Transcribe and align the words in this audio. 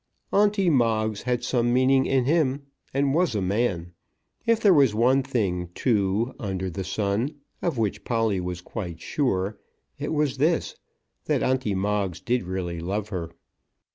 Onty 0.33 0.67
Moggs 0.71 1.21
had 1.21 1.43
some 1.43 1.71
meaning 1.71 2.07
in 2.07 2.25
him, 2.25 2.63
and 2.91 3.13
was 3.13 3.35
a 3.35 3.39
man. 3.41 3.91
If 4.47 4.59
there 4.59 4.73
was 4.73 4.95
one 4.95 5.21
thing, 5.21 5.69
too, 5.75 6.33
under 6.39 6.71
the 6.71 6.83
sun 6.83 7.35
of 7.61 7.77
which 7.77 8.03
Polly 8.03 8.39
was 8.39 8.61
quite 8.61 8.99
sure, 8.99 9.59
it 9.99 10.11
was 10.11 10.37
this, 10.37 10.75
that 11.25 11.43
Onty 11.43 11.75
Moggs 11.75 12.19
did 12.19 12.41
really 12.45 12.79
love 12.79 13.09
her. 13.09 13.29